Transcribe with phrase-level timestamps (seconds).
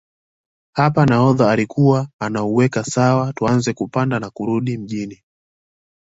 [0.73, 5.23] Hapo nahodha alikuwa anauweka sawa tuanze kupanda na kurudi Mjini